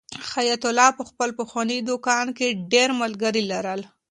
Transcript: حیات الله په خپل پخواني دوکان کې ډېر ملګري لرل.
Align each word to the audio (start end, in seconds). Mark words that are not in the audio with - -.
حیات 0.33 0.63
الله 0.69 0.89
په 0.97 1.03
خپل 1.09 1.29
پخواني 1.39 1.77
دوکان 1.89 2.27
کې 2.37 2.47
ډېر 2.71 2.89
ملګري 3.01 3.41
لرل. 3.51 3.81